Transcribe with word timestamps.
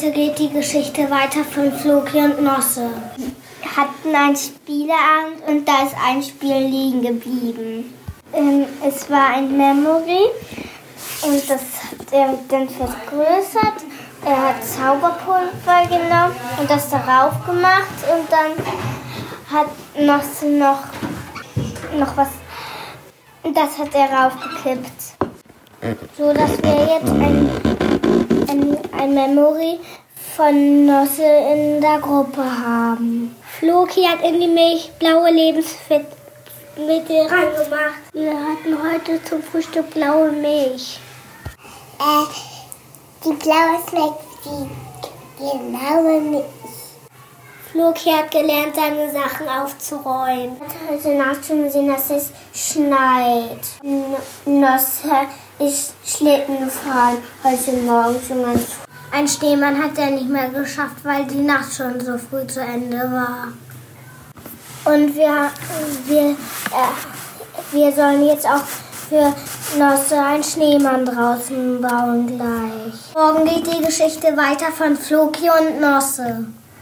Heute 0.00 0.12
geht 0.12 0.38
die 0.38 0.48
Geschichte 0.48 1.10
weiter 1.10 1.44
von 1.44 1.70
Floki 1.72 2.16
und 2.20 2.42
Nosse. 2.42 2.88
Wir 3.60 3.76
hatten 3.76 4.14
ein 4.14 4.34
Spieleabend 4.34 5.46
und 5.46 5.68
da 5.68 5.82
ist 5.84 5.94
ein 6.02 6.22
Spiel 6.22 6.56
liegen 6.56 7.02
geblieben. 7.02 7.92
Ähm, 8.32 8.64
es 8.86 9.10
war 9.10 9.34
ein 9.34 9.54
Memory 9.54 10.30
und 11.22 11.42
das 11.50 11.60
hat 11.60 12.12
er 12.12 12.38
dann 12.48 12.66
vergrößert. 12.70 13.84
Er 14.24 14.48
hat 14.48 14.64
Zauberpulver 14.64 15.82
genommen 15.88 16.36
und 16.58 16.70
das 16.70 16.88
darauf 16.88 17.44
gemacht 17.44 17.98
und 18.10 18.26
dann 18.30 18.56
hat 19.52 19.68
Nosse 19.98 20.46
noch, 20.46 20.84
noch 21.98 22.16
was, 22.16 22.28
das 23.42 23.78
hat 23.78 23.94
er 23.94 24.08
raufgekippt. 24.10 25.20
So 26.16 26.32
dass 26.32 26.62
wir 26.62 26.88
jetzt 26.94 27.10
ein, 27.10 27.50
ein, 28.48 28.89
ein 29.00 29.14
Memory 29.14 29.80
von 30.36 30.84
Nosse 30.84 31.22
in 31.24 31.80
der 31.80 31.98
Gruppe 32.00 32.44
haben. 32.44 33.34
Floki 33.58 34.02
hat 34.02 34.22
in 34.22 34.38
die 34.40 34.46
Milch 34.46 34.92
blaue 34.98 35.30
Lebensmittel 35.30 36.06
reingemacht. 36.76 38.12
Wir 38.12 38.32
hatten 38.32 38.76
heute 38.82 39.24
zum 39.24 39.42
Frühstück 39.42 39.88
blaue 39.90 40.32
Milch. 40.32 41.00
Äh, 41.98 42.26
die 43.24 43.32
blaue 43.32 43.78
schmeckt 43.88 44.20
wie 44.44 44.68
genaue 45.38 46.20
Milch. 46.20 46.44
Floki 47.72 48.10
hat 48.10 48.30
gelernt, 48.30 48.74
seine 48.74 49.10
Sachen 49.10 49.48
aufzuräumen. 49.48 50.56
Heute 50.90 51.14
Nacht 51.14 51.46
schon 51.46 51.62
gesehen, 51.62 51.88
dass 51.88 52.10
es 52.10 52.32
schneit. 52.52 53.60
Nosse 54.44 55.08
ist 55.60 55.94
Schlitten 56.04 56.64
gefahren 56.64 57.18
heute 57.44 57.72
Morgen 57.72 58.20
schon 58.26 58.42
ganz 58.42 58.64
früh. 58.64 58.89
Ein 59.12 59.26
Schneemann 59.26 59.82
hat 59.82 59.98
er 59.98 60.10
nicht 60.10 60.28
mehr 60.28 60.48
geschafft, 60.50 60.98
weil 61.02 61.24
die 61.24 61.42
Nacht 61.42 61.74
schon 61.74 62.00
so 62.00 62.16
früh 62.16 62.46
zu 62.46 62.60
Ende 62.60 62.96
war. 62.96 63.48
Und 64.84 65.14
wir, 65.14 65.50
wir, 66.06 66.30
äh, 66.30 67.72
wir 67.72 67.92
sollen 67.92 68.24
jetzt 68.24 68.46
auch 68.46 68.62
für 69.08 69.34
Nosse 69.78 70.22
einen 70.22 70.44
Schneemann 70.44 71.04
draußen 71.04 71.80
bauen 71.80 72.26
gleich. 72.28 72.94
Morgen 73.14 73.44
geht 73.44 73.66
die 73.66 73.84
Geschichte 73.84 74.28
weiter 74.36 74.70
von 74.72 74.96
Floki 74.96 75.50
und 75.50 75.80
Nosse. 75.80 76.46